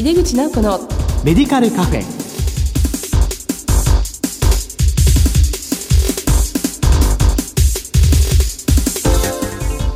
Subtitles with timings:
[0.00, 0.78] 井出口直子の
[1.24, 2.02] メディカルカフェ。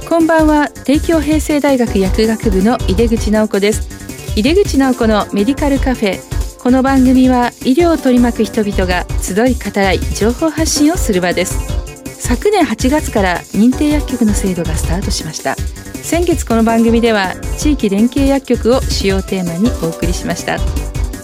[0.06, 0.68] こんばんは。
[0.84, 3.88] 帝京平成大学薬学部の井出口直子です。
[4.36, 6.18] 井出口直子のメディカルカフェ。
[6.62, 11.84] この番組は医療を取り巻く人々が集い語らい情報発信をする場です。
[12.20, 15.56] 昨年8月から認定薬局の制度がスタートしました
[16.04, 20.58] 先月この番組では地域連携薬局を主要テーマにお送りしました。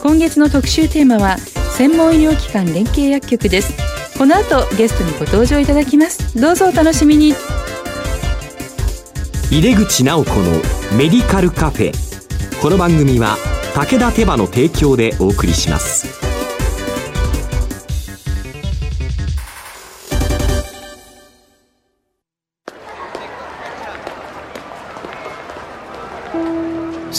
[0.03, 3.75] 今月の特集テーマは専門医療機関連携薬局です。
[4.17, 6.41] この後ゲストにご登場いただきます。
[6.41, 7.35] どうぞお楽しみに。
[9.51, 10.51] 入れ口直子の
[10.97, 11.93] メディカルカフェ
[12.63, 13.37] この番組は
[13.75, 16.20] 武田手羽の提供でお送りします。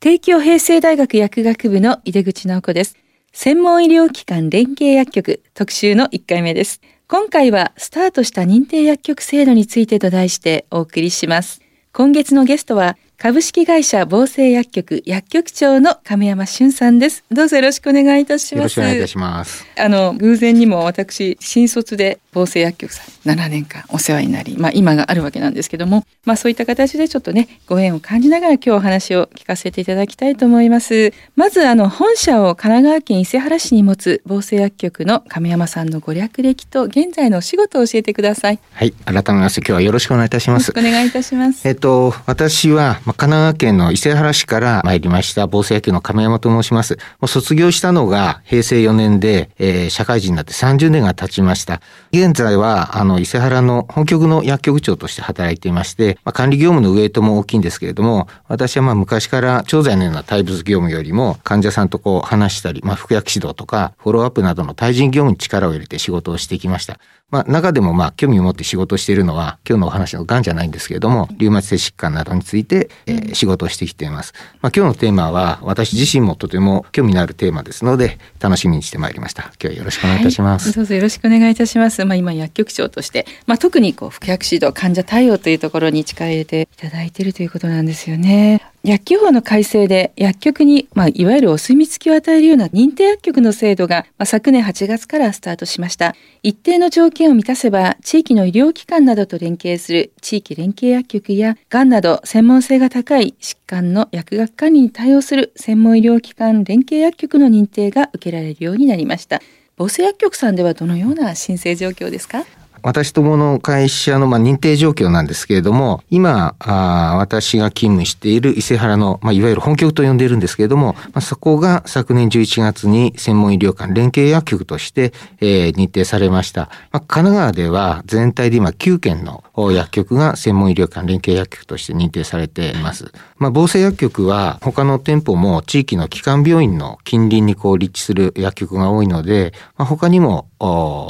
[0.00, 2.96] 帝京平成大学薬学部の井出口直子です。
[3.32, 6.80] 専門医療機関連携薬局特集の1回目です。
[7.08, 11.60] 今回はスタートした認定薬局制度についてと題してお送りします。
[11.92, 17.24] 今月のゲストは株式会社防生薬局薬局長の亀山俊さんです。
[17.32, 18.56] どうぞよろしくお願いいたします。
[18.58, 19.66] よろしくお願いいたします。
[19.76, 31.12] あの偶然にも私新卒で防生薬局さん7年間お世話になり、まあ今があるわけなんですけども、まあそういった形でちょっとねご縁を感じながら今日お話を聞かせていただきたいと思います。
[31.34, 38.60] まずあの本社を神奈川県伊勢原市に持つ防生薬局の亀山さんのご略歴と現在のお仕事を教えてください。
[38.74, 40.70] はい、改めまして今日はよろしくお願いいたします。
[40.70, 41.66] お願いいたします。
[41.66, 46.98] えっと私はまあ、神奈川県の伊勢原市から参りました防災野球の亀山と申します。
[47.20, 51.80] もう卒業したのが平成4年で、えー、社会人になって30年が経ちました。
[52.12, 67.00] 現在は、あの、伊勢原の本局の薬局長として働いていまして、まあ、管理業務のウェイトも大きいんですけれども、私はまあ昔から調剤のような対物業務よりも患者さんとこう話したり、まあ、服薬指導とかフォローアップなどの対人業務に力を入れて仕事をしてきました。
[67.30, 74.32] まあ、中でもまあ興味を持って仕事しているのは今日のお話のがんじゃないんですけれどもリウマチ性疾患などについて、えー、仕事をしてきています。
[74.60, 79.44] まあ、今日のテーマは私自身もとても興味のあるテーマですので楽しみにしてまいりました。
[79.44, 80.68] 今日はよろしくお願いいたします。
[80.68, 82.04] はい、どうぞよろしくお願いいたします。
[82.04, 88.62] まあ、今薬局長として、まあ、特にこう服薬指導患者対応というところに力入れていただいているということなんですよね。
[88.84, 96.14] 薬機法の改正で薬局に、まあ、いわゆるお墨付きを与えるような認定薬局の制度が、まあ、昨年8月からスタートしました。
[96.42, 109.42] 一定の条件を満たせば、地域の医療機関などと連携する地域連携薬局や、がんなど専門性が高い疾患の薬学管理に対応する専門医療機関連携薬局の認定が受けられるようになりました。
[109.76, 112.44] 防生薬局さんではどのような申請状況ですか？
[112.82, 126.62] 私どもの会社のまあ認定状況なんですけれども、今、あ私が勤務している伊勢原の、まあ、いわゆる本局と呼んでいるんですけれども、まあ、そこが昨年11月に専門医療官連携薬局として、えー、認定されました。
[126.92, 133.12] まあ、神奈川では全体で今9件の薬局が専門医療官連携薬局として認定されています。
[133.38, 140.48] まあ、防災薬局は他の店舗も地域の基幹病院の近隣にこう立地する薬局が多いので、まあ、他にも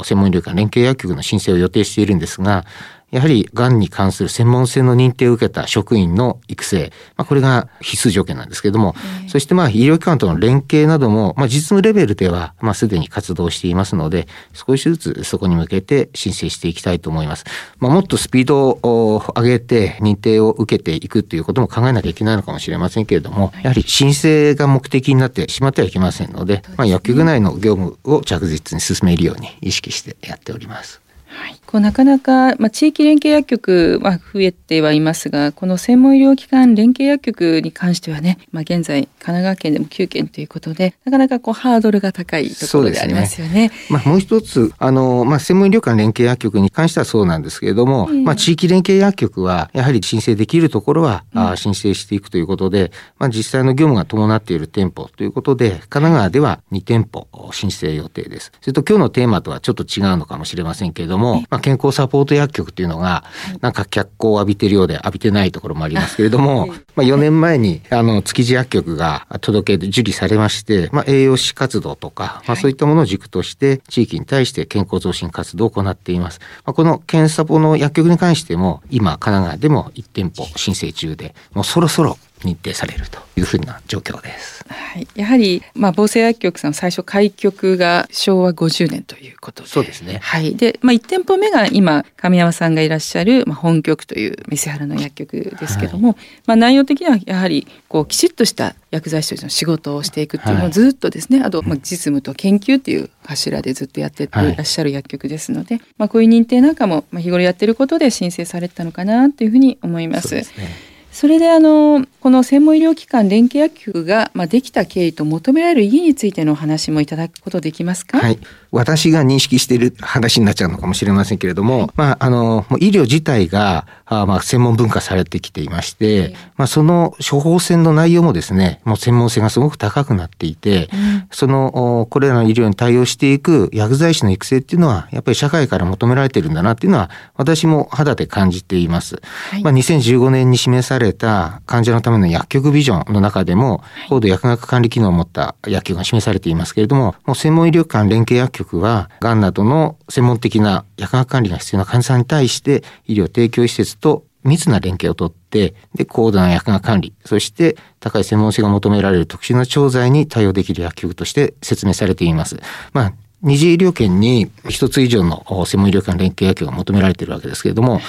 [0.05, 2.65] 専門医療館連携薬局の申請を予定しているんですが、
[3.11, 17.45] やはりがんに関する専門性の認定を受けた職員の育成、まあ、これが必須条件なんですけれども、えー、そしてまあ医療機関との連携なども、まあ、実務レベルではまあすでに活動していますので、少しずつそこに向けて申請していきたいと思います。
[17.79, 31.01] まあ、もっとスピードを上げて認定を受けていくということも考えなきゃいけないのかもしれませんけれども、やはり申請が目的になってしまってはいけませんので、まあ、薬局内の業務を着実に進めるように意識してやっております。
[31.27, 43.69] はい、こうなかなか、まあ、地域連携薬局は増えてはいますがこの専門医療機関連携薬局に関してはね、まあ、現在神奈川県でも9件ということでなかなかこうハードルが高いところでありますよね。
[43.69, 58.51] ねまあ、もう一つあの、まあ、専門医療機関連携薬局に関してはそうなんですけれども、えー、まあ、地域連携薬局はやはり申請できるところは、うん、申請していくということで、まあ、実際の業務が伴っている店舗ということで神奈川では2店舗申請予定です。
[58.59, 63.23] それと今日のテーマとはちょっと違うのかもしれませんけれども、まああ、健康サポート薬局っていうのが、
[63.61, 76.39] なんか脚光を浴びてるようで浴びてないところもありますけれども、まあ、4年前に、あの、築地薬局が届け、受理されまして、まあ、栄養士活動とか、まあ、そういったものを軸として、地域に対して健康増進活動を行っています。
[76.65, 84.65] まあ、この検サポの薬局に関しても、今、神奈川でも1店舗申請中で、もうそろそろ認定されるというふうな状況です。
[84.67, 89.69] はい、やはり、まあ、防災薬局さん最初開局が昭和50年ということで。
[89.69, 90.19] そうですね。
[90.21, 110.29] はい、で、まあ、1店舗目が今神山さんがいらっしゃる、まあ、本局という三原の薬局ですけども、はい、まあ、内容的にはやはりこうきちっとした薬剤師としての仕事をしていくっていうのをずっとですね、はい、あと、まあ、実務と研究っていう柱でずっとやっていらっしゃる薬局ですので、はい、まあ、こういう認定なんかも、まあ、日頃やってることで申請されたのかなというふうに思います。
[110.29, 110.88] そうですね
[111.19, 118.19] それであのこの専門医療機関連携薬局が、まあ、できた経緯と求められる意義についてのお話もいただくことできますか？
[118.19, 118.39] はい、
[118.71, 139.21] 私が認識している話になっちゃうのかもしれませんけれども、はい、まああの医療自体があまあ専門文化されてきていまして、はい、まあその処方箋の内容もですね、もう専門性がすごく高くなっていて、うん、そのこれらの医療に対応していく薬剤師の育成っていうのはやっぱり社会から求められているんだなっていうのは私も肌で感じています。
[139.51, 162.59] はい、まあ2015年に示された患者のための薬局ビジョンの中でも、高度薬学管理機能を持った薬局が示されていますけれども、もう専門医療機関連携薬局局は、がんなどの専門的な薬学管理が必要な患者さんに対して、医療提供施設と密な連携をとって、で、高度な薬学管理、そして高い専門性が求められる特殊な調剤に対応できる薬局として説明されています。
[162.93, 168.01] まあ、二次医療圏に一つ以上の専門医療機関連携薬局が求められているわけですけれども、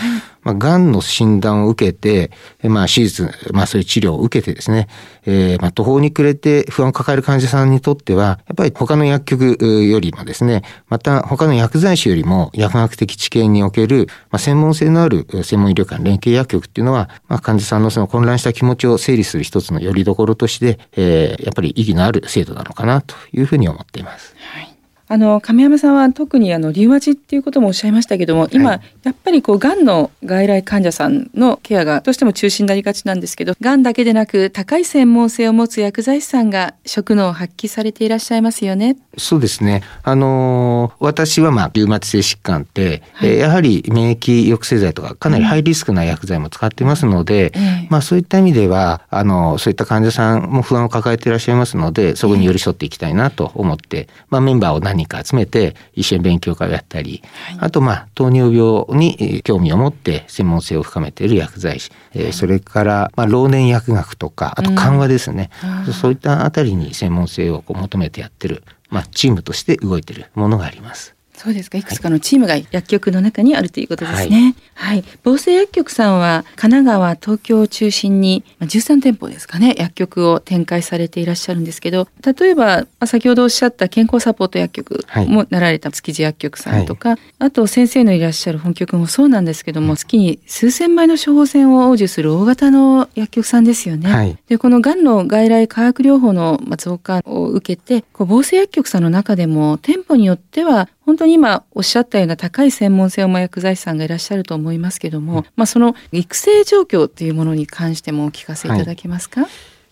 [0.43, 2.31] まあ、癌の診断を受けて、
[2.69, 4.89] まあ、手術、まあ、そういう治療を受けてですね、
[5.27, 24.35] えー、まあ、途方に暮れて不安を抱える患者さんにとっては、やっぱり他の薬局よりもですね、また他の薬剤師よりも薬学的知見における、まあ、専門性のある専門医療機関連携薬局っていうのは、まあ、患者さんのその混乱した気持ちを整理する一つのよりどころとして、えー、やっぱり意義のある制度なのかなというふうに思っています。
[24.55, 24.70] はい
[25.13, 38.99] あの亀山さんは特にあのリウマチっていうこともおっしゃいましたけども今、はい、やっぱりこうがんの外来患者さんのケアがどうしても中心になりがちなんですけどがんだけでなく高い専門性を持つ薬剤師さんが職能を発揮されていらっしゃいますよね。
[39.19, 39.83] そうですね。
[40.05, 65.51] あの私はまあリウマチ性疾患って、はい、やはり免疫抑制剤とかかなりハイリスクな薬剤も使ってますので、うん、まあそういった意味ではあのそういった患者さんも不安を抱えていらっしゃいますのでそこに寄り添っていきたいなと思って、まあメンバーを何人か集めて一緒に勉強会をやったり、はい、あとまあ糖尿病に興味を持って専門性を深めている薬剤師、はい、それからまあ老年薬学とかあと緩和ですね、
[65.87, 71.15] うん、そういったあたりに専門性をこう求めてやってる、まあ、チームとして動いてるものがあります。
[71.37, 71.79] そうですか。
[71.79, 74.55] いくつかのチームが薬局の中にあるということですね。
[74.75, 74.97] はい。
[74.97, 94.11] はい、防災薬局さんは神奈川、東京を中心に13店舗ですかね、薬局を展開されていらっしゃるんですけど、例えば先ほどおっしゃった健康サポート薬局もなられた築地薬局さんとか、はい、あと先生のいらっしゃる本局もそうなんですけども、月に数千枚の処方箋を応受する大型の薬局さんですよね。
[94.11, 109.51] はい、で、このがんの外来化学療法の増加を受けて、こう防災薬局さんの中でも店舗によっては本当に今おっしゃったような高い専門性を持薬剤師さんがいらっしゃると思いますけども、うん、まあその育成状況っていうものに関してもお聞かせいただけますか、はい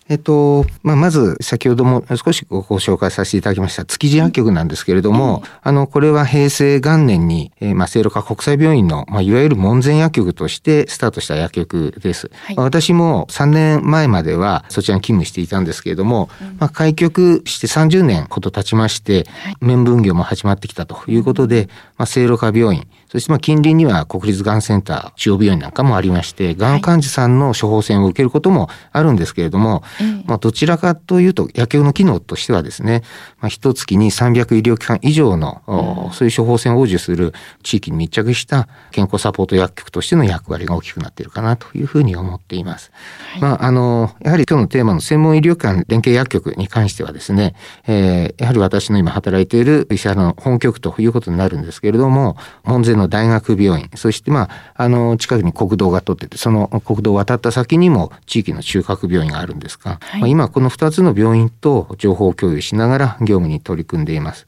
[0.08, 12.30] えっと、まあ、まず先ほども少しご紹介させていただきました築地薬局なんですけれども、あの、これは平成元年に、えー、まあ、聖路加国際病院の、まあ、いわゆる門前薬局としてスタートした薬局です。
[12.46, 33.02] はい、私も3年前まではそちらに勤務していたんですけれども、うん、まあ、開局して30年ほど経ちまして、はい、面分業も始まってきたということで、まあ、聖路加病院、そしてまあ近隣には国立がんセンター、中央病院なんかもありまして、がん患者さんの処方箋を受けることもあるんですけれども、はい、まあどちらかというと、薬局の機能としてはですね、
[33.40, 42.92] まあ一月に300医療機関以上の、うん、そういう処方箋を応受する地域に密着した健康サポート薬局としての役割が大きくなっているかなというふうに思っています。
[43.32, 47.54] はい、まああの、やはり今日のテーマの専門医療機関連携薬局に関してはですね、
[47.86, 64.46] えー、やはり私の今働いている医者の本局ということになるんですけれども、門前の大学病院、そしてまあ、あの、近くに国道が通ってて、その国道を渡った先にも地域の中核病院があるんですが、はい、まあ、今この2つの病院と情報共有しながら業務に取り組んでいます。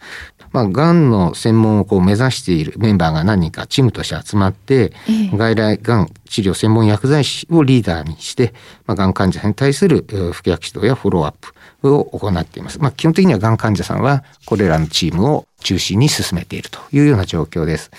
[0.53, 8.53] まあ、がんの専門をこう目指しているメンバーが何人かチームとして集まって、ええ、外来がん治療専門薬剤師をリーダーにして、
[8.87, 11.35] まあ、がん患者さんに対する服薬指導やフォローアッ
[11.81, 12.79] プを行っています。
[12.81, 17.91] まあ、基本的にはがん患者さんはこれらのチームを中心に進めているというような状況です。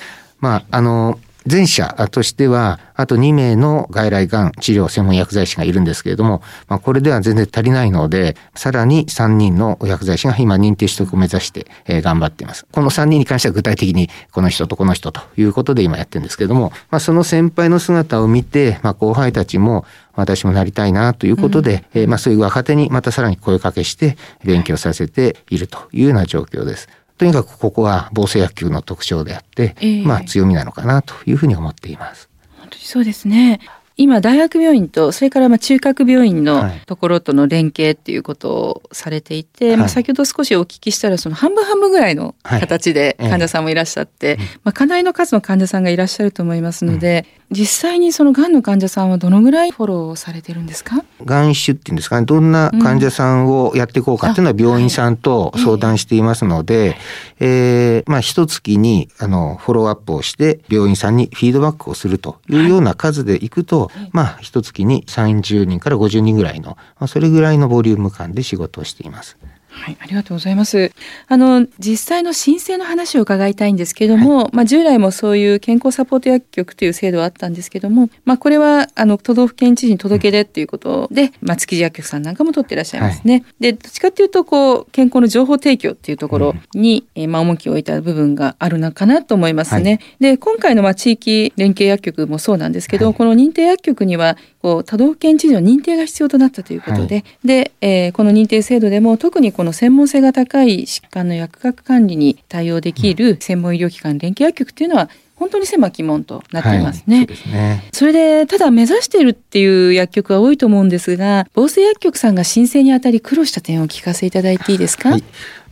[0.41, 1.19] まあ、あの、
[1.49, 12.67] 前者としては、あと2名の外来がん治療専門薬剤師がいるんですけれども、まあ、これでは全然足りないので、さらに3人の薬剤師が今認定取得を目指して、えー、頑張っています。
[12.71, 26.87] この3人に関しては具体的にこの人とこの人ということで今やってるんですけれども、まあ、その先輩の姿を見て、まあ、後輩たちも私もなりたいなということで、うん、えー、まあ、そういう若手にまたさらに声かけして勉強させているというような状況です。
[27.21, 32.27] とにかくここは防生薬局の特徴であって、えー、まあ強みなのかなというふうに思っています。
[32.57, 33.59] 本当にそうですね。
[33.95, 51.03] 今大学病院とそれからまあ中核病院のところとの連携っていうことをされていて、はい、まあ先ほど少しお聞きしたらその半分半分ぐらいの形で患者さんもいらっしゃって、はいまあ、かなりの数の患者さんがいらっしゃると思いますので、実際にそのがんの患者さんはどのぐらいフォローされてるんですか？
[51.23, 52.25] がん種っていうんですかね。
[52.25, 56.95] どんな患者さんをやっていこうかっていうのは病院さんと相談していますので、
[57.39, 69.37] えー、えー、まあ一月にあのフォローアップをして病院さんにフィードバックをするというような数でいくと、はい、まあ一月に30人から50人ぐらいの、まあ、それぐらいのボリューム感で仕事をしています。
[69.81, 70.91] はい、ありがとうございます。
[71.27, 83.33] あの実際の申請の話を伺いたいんですけども、はい、まあ従来もそういう健康サポート薬局という制度はあったんですけども、まあこれはあの都道府県知事に届け出っていうことで、うん、まあ築地薬局さんなんかも取っていらっしゃいますね。
[83.33, 89.91] はい、でどっちかっていうとこう健康の情報提供っていうところに、うん、えまあ重きを置いた部分があるのかなと思いますね。
[89.91, 107.17] はい、で今回のまあ地域連携薬局もそうなんですけど、この認定薬局にはこう都道府県知事の認定が必要となったということで、はい、で、えー、この認定制度でも特にこの専門性が高い疾患の薬学管理に対応できる専門医療機関連携薬局っていうのは本当に狭き門となっていますね。
[107.17, 107.83] はい、そね。
[107.91, 115.23] それでただ目指しているっていう薬局は多いと思うんですが防水薬局さんが申請にあたり苦労した点をお聞かせいただいていいですか、はい、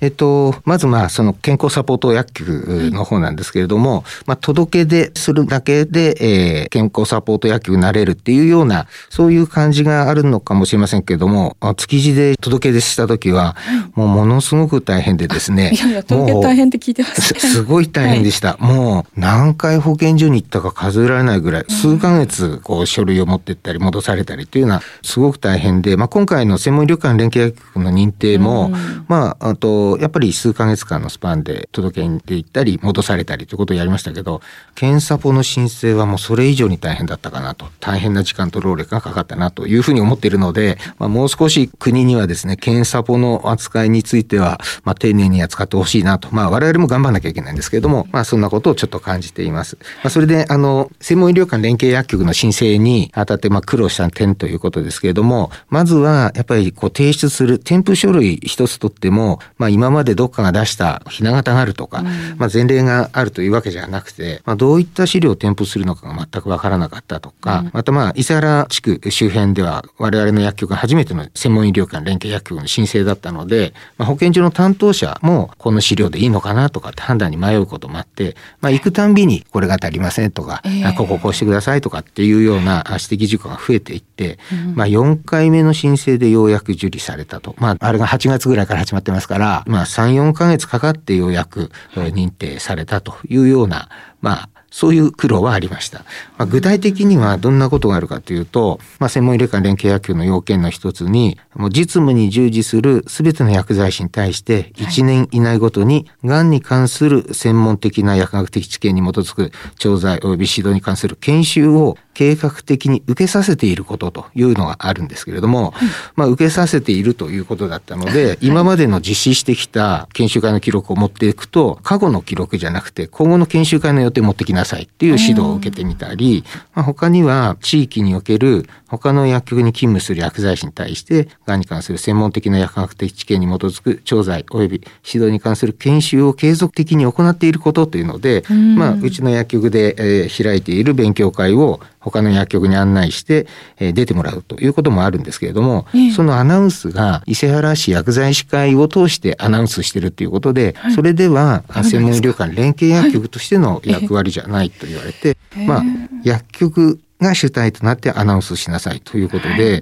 [0.01, 2.50] えっと、まずまあその健康サポート薬局
[2.91, 13.56] の方なんですけれども、まあ届け出するだけで、えー、健康サポート薬局になれるっていうような、そういう感じがあるのかもしれませんけれども、築地で届け出した時は、
[13.96, 15.72] もうものすごく大変でですね。
[15.74, 18.53] いやいや、届け大変って聞いてます、ね、すごい大変でした。
[18.53, 28.72] はい、もう何回保健所に行ったか数えられないぐらい、数ヶ月こう書類を持ってったり戻されたりっていうのはすごく大変で、まあ今回の専門医療機関連携薬局の認定も、
[29.08, 34.41] まあ、あと、やっぱり数ヶ月間のスパンで届けに行ったり戻されたりということをやりましたけど
[34.75, 49.77] 検査ポの申請はもうそれ以上に大変だったかなと大変な時間と労力がかかったなというふうに思っているので、まあ、もう少し国にはですね検査ポの扱いについては、まあ、丁寧に扱ってほしいなと、まあ、我々も頑張らなきゃいけないんですけれども、まあ、そんなことをちょっと感じています。
[50.03, 62.05] まあ、それであの専門医療関連携薬局の申請にあたってまあ苦労した点ということですけれどもまずはやっぱりこう提出する添付書類一つとっても、まあ、今までどっかが出したひな形があるとか、うん、
[62.38, 87.55] まあ、前例があるというわけじゃなくて、まあ、どういった資料を添付するのかが全くわからなかったとか、うん、またまあ伊勢原地区周辺では我々の薬局が初めての専門医療機関連携薬局の申請だったので、まあ、保健所の担当者もこの資料でいいのかなとかって判断に迷うこともあって、まあ、行くたんびにこれが足りませんとか、えー、こここうしてくださいとかっていうような指摘事項が増えていって、うん、まあ、4回目の申請でようやく受理されたと。
[87.57, 93.88] まあ、あれが8月ぐらいから始まってますから、まあ、3、4ヶ月かかってようやく認定されたというような、
[94.20, 96.00] まあ、そういう苦労はありました。
[96.38, 143.46] まあ、具体的にはどんなことがあるかというと、まあ、専門医療機関連携薬局の要件の一つに、もう実務に従事する全ての薬剤師に対して1年以内ごとに、がんに関する専門的な薬学的知見に基づく調剤及び指導に関する研修を計画的に受けさせていることというのがあるんですけれども、はい、まあ、受けさせているということだったので、今までの実施してきた研修会の記録を持っていくと、過去の記録じゃなくて、今後の研修会の予定を持ってきなさいっていう指導を受けてみたり、まあ、他には地域における他の薬局に勤務する薬剤師に対して、がんに関する専門的な薬学的知見に基づく調剤及び指導に関する研修を継続的に行っていることというので、まあ、うちの薬局で、えー、開いている勉強会を他の薬局に案内して、
[143.78, 155.84] えー、出てもらうということもあるんですけれども、えそのアナウンスが伊勢原市薬剤師会を通してアナウンスしてるっていうことで、はい、それでは専門医療機関連携薬局としての役割じゃないと言われて、はい、まあ
[156.24, 159.82] 薬局が主体となってアナウンスしなさいということで、はい、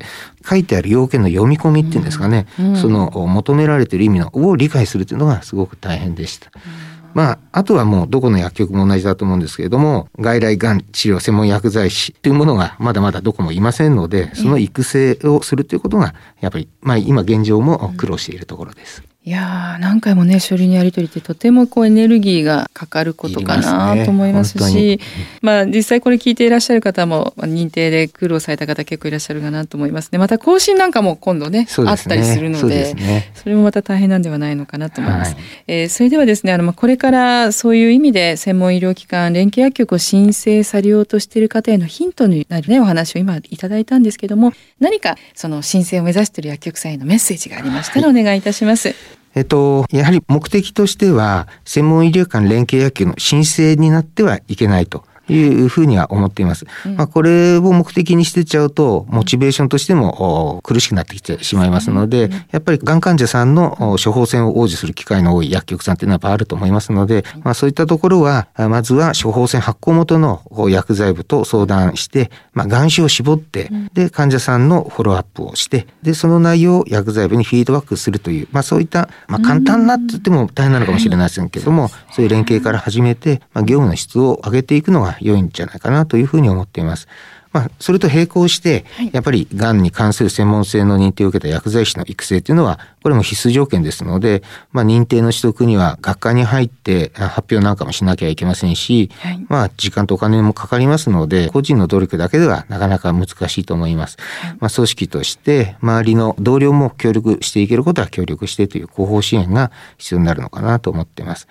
[0.49, 6.51] 書いてある要件の読み込みっていうんですかね、うんうん、その求められている意味のを理解するというのがすごく大変でした。
[6.55, 6.97] うん。
[7.17, 19.01] まあ、あとはもうどこの薬局も同じだと思うんですけれども、外来がん治療専門薬剤師というものがまだまだどこもいませんので、その育成をするということが、やっぱり、まあ今現状も苦労しているところです。
[19.27, 24.99] いや何回もね書類のやり取りってとてもこうエネルギーがかかることかなと思いますし、ね、
[25.41, 30.17] まあ実際これ聞いていらっしゃる方も認定で苦労された方結構いらっしゃるかなと思いますね。
[30.17, 35.33] また更新なんかも今度ね、ね、あったりするので、ね、それもまた大変なんではないのかなと思います。
[35.33, 48.87] はい、えー、それではですねあのまあこれからそういう意味で専門医療機関連携薬局を申請されようとしている方へのヒントになるねお話を今いただいたんですけども何かその申請を目指している薬局さんへのメッセージがありましたらお願いいたします。
[48.87, 55.03] はいえっと、やはり目的としては、専門医療機関連携薬局の申請になってはいけないと。
[55.29, 56.65] いうふうには思っています。
[56.85, 87.07] うん、まあ、これを目的にしてちゃうと、モチベーションとしても苦しくなってきてしまいますので、やっぱりがん患者さんの処方箋を応じする機会の多い薬局さんっていうのはやっぱあると思いますので、まあ、そういったところは、まずは処方箋発行元の薬剤部と相談して、まあ、眼種を絞って、で、患者さんのフォローアップをして、で、その内容を薬剤部にフィードバックするという、まあ、そういった、まあ、簡単なって言っても大変なのかもしれませんけども、そういう連携から始めて、まあ、業務の質を上げていくのが良いんじゃないかなというふうに思っています。
[87.53, 104.17] まあ、それと並行して、やっぱりがんに関する専門性の認定を受けた薬剤師の育成というのは、これも必須条件ですので、まあ、認定の取得には学科に入って発表なんかもしなきゃいけませんし、はい、まあ、時間とお金もかかりますので、個人の努力だけではなかなか難しいと思います。
[104.41, 111.47] はい、まあ、組織として、周りの同僚も協力していけることは協力してという広報支援が必要になるのかなと思っています。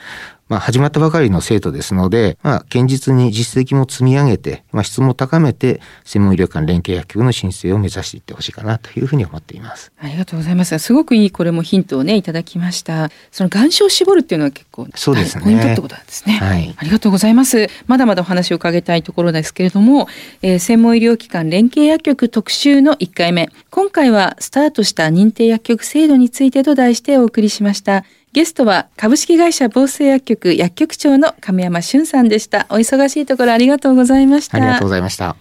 [0.48, 9.90] まあ、始まったばかりの生徒ですので、まあ、堅実に実績も積み上げて、まあ、質も高めて、専門医療機関連携薬局の申請を目指していってほしいかなというふうに思っています。
[9.98, 10.78] ありがとうございます。
[10.78, 13.10] すごくいいこれもヒントをね、いただきました。
[13.32, 16.34] その眼症を絞るっていうのは結構、そうですね、ポイントってことなんですね。
[16.34, 16.74] はい。
[16.76, 17.68] ありがとうございます。
[17.88, 20.06] まだまだお話を伺いたいところですけれども、
[20.42, 23.48] えー、専門医療機関連携薬局特集の1回目。
[23.70, 28.04] 今回はスタートした認定薬局制度についてと題してお送りしました。
[28.36, 32.66] ゲストは株式会社防生薬局薬局長の亀山俊さんでした。
[32.68, 34.58] お忙しいところありがとうございました。
[34.58, 35.36] ありがとうございました。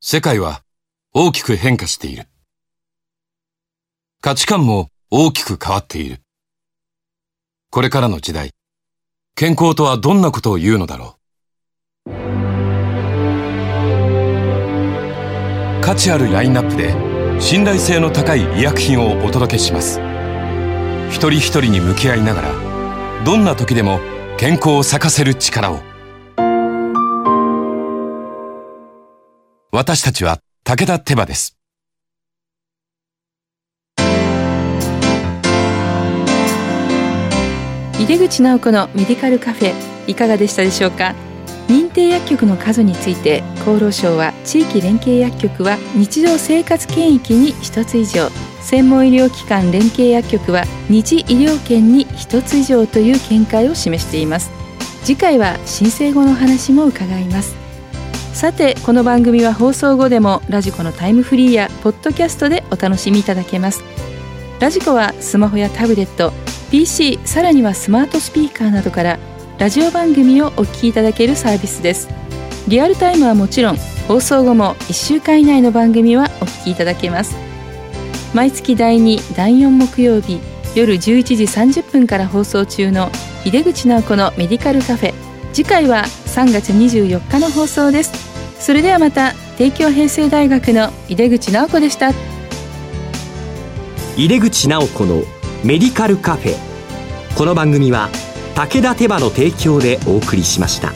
[0.00, 0.62] 世界は
[1.12, 2.28] 大きく変化している。
[4.20, 6.20] 価値観も大きく変わっている。
[7.70, 8.52] これからの時代、
[9.34, 11.16] 健康とはどんなことを言うのだろ
[12.06, 12.10] う。
[15.80, 20.07] 価値あるラインナップで信頼性の高い医薬品をお届けします。
[21.10, 22.52] 一人一人に向き合いながら
[23.24, 24.00] どんな時でも
[24.36, 25.80] 健康を咲かせる力を。
[29.72, 31.56] 私たちは武田手羽です。
[38.00, 39.74] 井出口直子のメディカルカフェ
[40.06, 41.14] いかがでしたでしょうか？
[41.68, 48.30] 認定薬局の数について厚労省は地域連携薬局は日常生活圏域に一つ以上
[48.62, 54.50] 専門医療機関連携薬局は二次医療圏に1つ以上という見解を示しています。
[55.04, 57.56] 次回は申請後の話も伺います。
[58.34, 63.82] さてこの番組は放送後でもラジコのタイムフリーやポッドキャストでお楽しみいただけます。
[64.60, 66.32] ラジコはスマホやタブレット
[66.70, 69.18] PC さらにはスマートスピーカーなどから
[69.58, 72.08] ラジオ番組をお聞きいただけるサービスです。
[72.68, 77.36] リアルタイムはもちろん放送後も1週間以内の番組はお聞きいただけます。
[78.32, 80.38] 毎月第2第4木曜日
[80.76, 83.10] 夜11時30分から放送中の
[83.44, 85.14] 井出口直子のメディカルカフェ。
[85.52, 88.12] 次回は3月24日の放送です。
[88.64, 92.10] それではまた帝京平成大学の井出口直子でした。
[94.16, 95.24] 井出口直子の
[95.64, 96.54] メディカルカフェ。
[97.36, 98.08] この番組は
[98.58, 100.92] 武田手羽の提供でお送りしました。